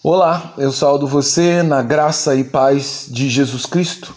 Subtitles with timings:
[0.00, 4.14] Olá, eu saúdo você na graça e paz de Jesus Cristo.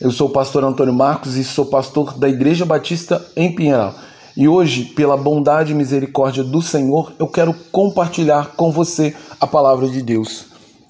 [0.00, 3.96] Eu sou o pastor Antônio Marcos e sou pastor da Igreja Batista em Pinheiral.
[4.36, 9.88] E hoje, pela bondade e misericórdia do Senhor, eu quero compartilhar com você a palavra
[9.88, 10.44] de Deus,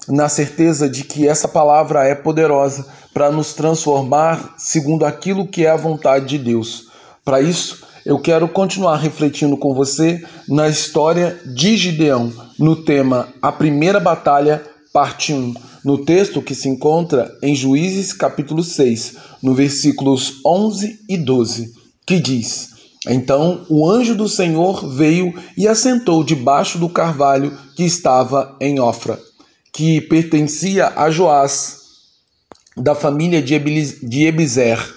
[0.07, 2.85] na certeza de que essa palavra é poderosa
[3.15, 6.85] para nos transformar segundo aquilo que é a vontade de Deus.
[7.25, 13.51] Para isso, eu quero continuar refletindo com você na história de Gideão, no tema A
[13.51, 14.63] Primeira Batalha,
[14.93, 21.17] parte 1, no texto que se encontra em Juízes capítulo 6, no versículos 11 e
[21.17, 21.73] 12,
[22.05, 22.69] que diz:
[23.07, 29.19] Então o anjo do Senhor veio e assentou debaixo do carvalho que estava em Ofra,
[29.73, 31.79] que pertencia a Joás,
[32.77, 33.55] da família de
[34.25, 34.94] Ebizer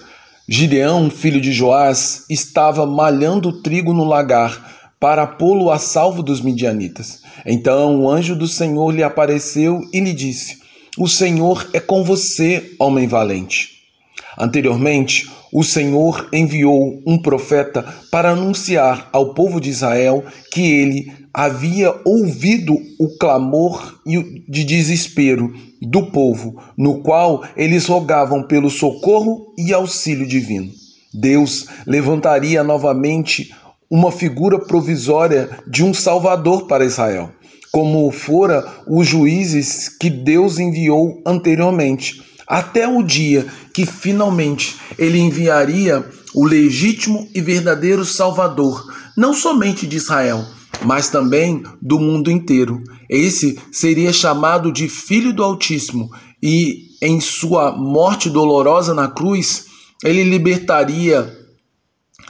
[0.51, 7.21] Gideão, filho de Joás, estava malhando trigo no lagar para pô-lo a salvo dos midianitas.
[7.45, 10.57] Então o anjo do Senhor lhe apareceu e lhe disse:
[10.97, 13.73] O Senhor é com você, homem valente.
[14.39, 21.95] Anteriormente, o Senhor enviou um profeta para anunciar ao povo de Israel que ele havia
[22.05, 30.27] ouvido o clamor de desespero do povo, no qual eles rogavam pelo socorro e auxílio
[30.27, 30.69] divino.
[31.15, 33.55] Deus levantaria novamente
[33.89, 37.31] uma figura provisória de um Salvador para Israel,
[37.71, 46.05] como fora os juízes que Deus enviou anteriormente, até o dia que finalmente ele enviaria
[46.35, 50.45] o legítimo e verdadeiro Salvador, não somente de Israel,
[50.85, 52.83] mas também do mundo inteiro.
[53.09, 56.11] Esse seria chamado de Filho do Altíssimo,
[56.43, 59.67] e em sua morte dolorosa na cruz,
[60.05, 61.37] ele libertaria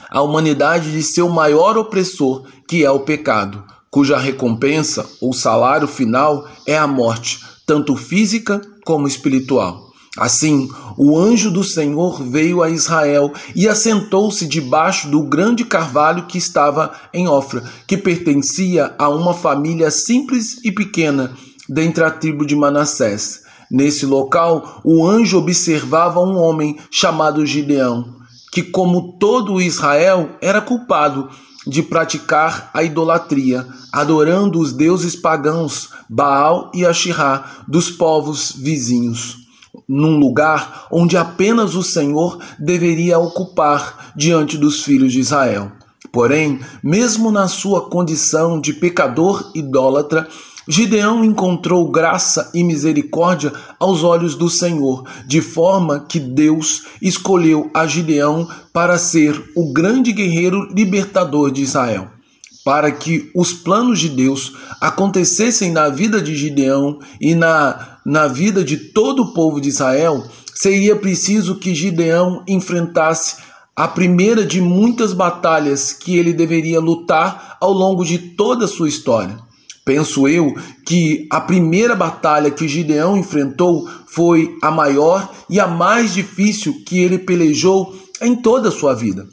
[0.09, 6.47] a humanidade de seu maior opressor, que é o pecado, cuja recompensa ou salário final
[6.65, 9.88] é a morte, tanto física como espiritual.
[10.19, 16.37] Assim, o anjo do Senhor veio a Israel e assentou-se debaixo do grande carvalho que
[16.37, 21.31] estava em Ofra, que pertencia a uma família simples e pequena
[21.69, 23.43] dentre a tribo de Manassés.
[23.71, 28.17] Nesse local, o anjo observava um homem chamado Gideão,
[28.51, 31.29] que, como todo Israel, era culpado
[31.65, 39.38] de praticar a idolatria, adorando os deuses pagãos Baal e Ashirá dos povos vizinhos
[39.87, 45.71] num lugar onde apenas o Senhor deveria ocupar diante dos filhos de Israel.
[46.11, 50.27] Porém, mesmo na sua condição de pecador idólatra,
[50.67, 57.87] Gideão encontrou graça e misericórdia aos olhos do Senhor, de forma que Deus escolheu a
[57.87, 62.18] Gideão para ser o grande guerreiro libertador de Israel.
[62.63, 68.63] Para que os planos de Deus acontecessem na vida de Gideão e na na vida
[68.63, 70.25] de todo o povo de Israel,
[70.55, 73.37] seria preciso que Gideão enfrentasse
[73.75, 78.89] a primeira de muitas batalhas que ele deveria lutar ao longo de toda a sua
[78.89, 79.37] história.
[79.85, 80.53] Penso eu
[80.85, 86.99] que a primeira batalha que Gideão enfrentou foi a maior e a mais difícil que
[86.99, 89.27] ele pelejou em toda a sua vida,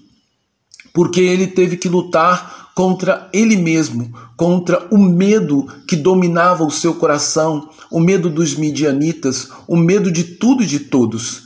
[0.92, 6.92] porque ele teve que lutar contra ele mesmo, contra o medo que dominava o seu
[6.92, 11.44] coração, o medo dos midianitas, o medo de tudo e de todos,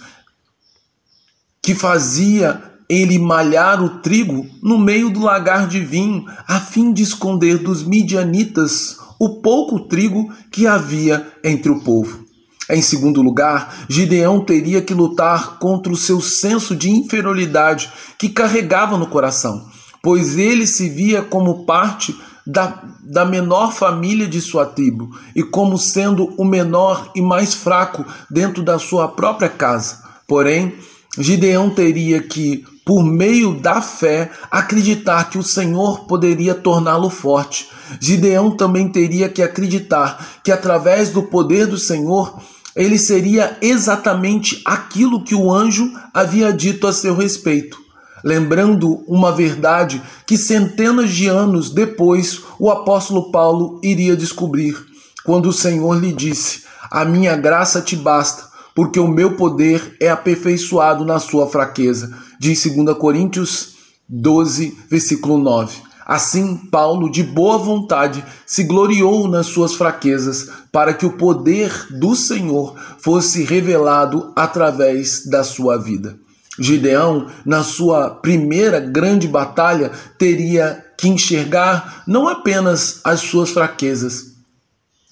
[1.62, 7.04] que fazia ele malhar o trigo no meio do lagar de vinho, a fim de
[7.04, 12.24] esconder dos midianitas o pouco trigo que havia entre o povo.
[12.68, 17.88] Em segundo lugar, Gideão teria que lutar contra o seu senso de inferioridade
[18.18, 19.70] que carregava no coração
[20.02, 22.16] pois ele se via como parte
[22.46, 28.04] da, da menor família de sua tribo e como sendo o menor e mais fraco
[28.30, 30.02] dentro da sua própria casa.
[30.26, 30.74] Porém,
[31.18, 37.68] Gideão teria que, por meio da fé, acreditar que o Senhor poderia torná-lo forte.
[38.00, 42.40] Gideão também teria que acreditar que, através do poder do Senhor,
[42.76, 47.89] ele seria exatamente aquilo que o anjo havia dito a seu respeito
[48.24, 54.76] lembrando uma verdade que centenas de anos depois o apóstolo Paulo iria descobrir,
[55.24, 58.44] quando o Senhor lhe disse: A minha graça te basta,
[58.74, 62.12] porque o meu poder é aperfeiçoado na sua fraqueza.
[62.38, 63.74] Diz 2 Coríntios
[64.08, 65.90] 12, versículo 9.
[66.10, 72.16] Assim, Paulo, de boa vontade, se gloriou nas suas fraquezas, para que o poder do
[72.16, 76.18] Senhor fosse revelado através da sua vida.
[76.60, 84.34] Gideão, na sua primeira grande batalha, teria que enxergar não apenas as suas fraquezas,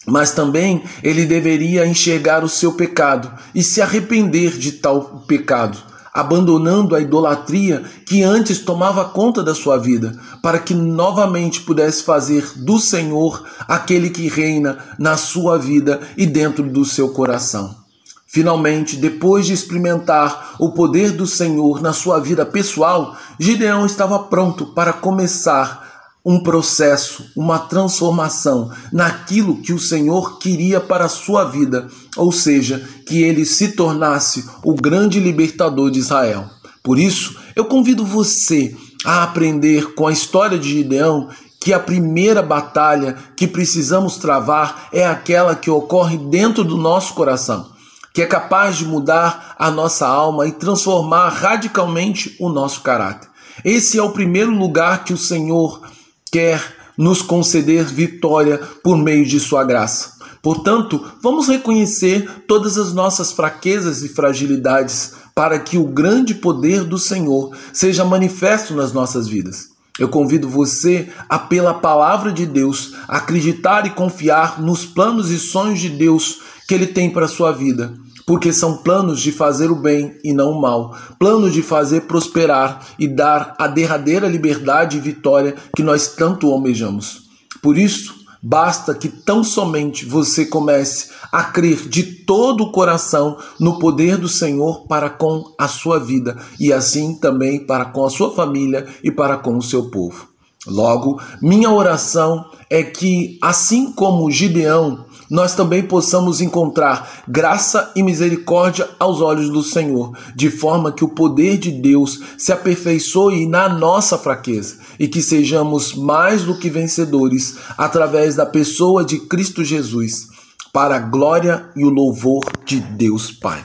[0.06, 5.78] mas também ele deveria enxergar o seu pecado e se arrepender de tal pecado,
[6.12, 12.44] abandonando a idolatria que antes tomava conta da sua vida, para que novamente pudesse fazer
[12.56, 17.88] do Senhor aquele que reina na sua vida e dentro do seu coração.
[18.30, 24.66] Finalmente, depois de experimentar o poder do Senhor na sua vida pessoal, Gideão estava pronto
[24.66, 25.88] para começar
[26.22, 31.88] um processo, uma transformação naquilo que o Senhor queria para a sua vida,
[32.19, 36.50] ou seja, que ele se tornasse o grande libertador de Israel.
[36.82, 38.76] Por isso, eu convido você
[39.06, 45.06] a aprender com a história de Gideão que a primeira batalha que precisamos travar é
[45.06, 47.70] aquela que ocorre dentro do nosso coração,
[48.18, 53.28] que é capaz de mudar a nossa alma e transformar radicalmente o nosso caráter.
[53.64, 55.80] Esse é o primeiro lugar que o Senhor
[56.28, 56.60] quer
[56.98, 60.14] nos conceder vitória por meio de Sua graça.
[60.42, 66.98] Portanto, vamos reconhecer todas as nossas fraquezas e fragilidades para que o grande poder do
[66.98, 69.68] Senhor seja manifesto nas nossas vidas.
[69.96, 75.78] Eu convido você a, pela palavra de Deus, acreditar e confiar nos planos e sonhos
[75.78, 77.94] de Deus que Ele tem para a sua vida
[78.28, 82.84] porque são planos de fazer o bem e não o mal, planos de fazer prosperar
[82.98, 87.22] e dar a derradeira liberdade e vitória que nós tanto almejamos.
[87.62, 93.78] Por isso, basta que tão somente você comece a crer de todo o coração no
[93.78, 98.34] poder do Senhor para com a sua vida e assim também para com a sua
[98.34, 100.28] família e para com o seu povo.
[100.66, 108.88] Logo, minha oração é que, assim como Gideão nós também possamos encontrar graça e misericórdia
[108.98, 114.16] aos olhos do Senhor, de forma que o poder de Deus se aperfeiçoe na nossa
[114.16, 120.28] fraqueza e que sejamos mais do que vencedores através da pessoa de Cristo Jesus,
[120.72, 123.64] para a glória e o louvor de Deus Pai.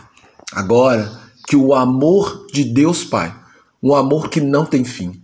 [0.52, 1.12] Agora,
[1.48, 3.34] que o amor de Deus Pai,
[3.82, 5.23] um amor que não tem fim,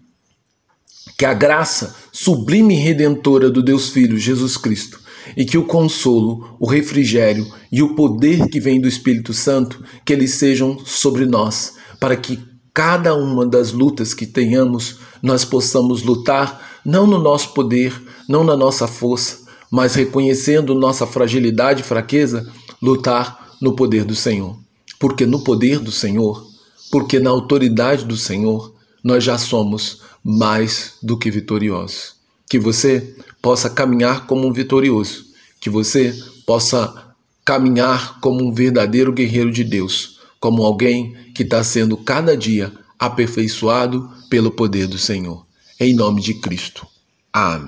[1.20, 5.02] que a graça sublime e redentora do Deus Filho Jesus Cristo
[5.36, 10.14] e que o consolo, o refrigério e o poder que vem do Espírito Santo, que
[10.14, 12.40] eles sejam sobre nós, para que
[12.74, 17.94] cada uma das lutas que tenhamos, nós possamos lutar não no nosso poder,
[18.26, 19.40] não na nossa força,
[19.70, 22.50] mas reconhecendo nossa fragilidade e fraqueza,
[22.82, 24.58] lutar no poder do Senhor.
[24.98, 26.48] Porque no poder do Senhor,
[26.90, 28.74] porque na autoridade do Senhor,
[29.04, 32.16] nós já somos mais do que vitoriosos.
[32.50, 35.26] Que você possa caminhar como um vitorioso,
[35.60, 36.14] que você
[36.46, 42.72] possa caminhar como um verdadeiro guerreiro de Deus, como alguém que está sendo cada dia
[42.98, 45.46] aperfeiçoado pelo poder do Senhor.
[45.80, 46.86] Em nome de Cristo.
[47.32, 47.58] Amém.